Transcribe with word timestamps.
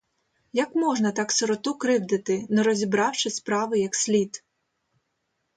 Як 0.59 0.75
можна 0.75 1.11
так 1.11 1.31
сироту 1.31 1.75
кривдити, 1.77 2.45
не 2.49 2.63
розібравши 2.63 3.29
справи 3.29 3.79
як 3.79 3.95
слід! 3.95 4.43